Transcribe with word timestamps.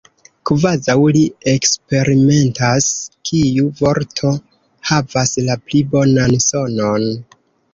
kvazaŭ 0.49 0.95
li 1.17 1.19
eksperimentas 1.51 2.87
kiu 3.31 3.67
vorto 3.83 4.33
havas 4.93 5.37
la 5.51 5.59
pli 5.67 5.83
bonan 5.93 6.35
sonon. 6.49 7.07